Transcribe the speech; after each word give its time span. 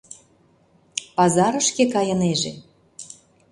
Пазарышке 1.15 1.83
кайынеже. 1.93 2.53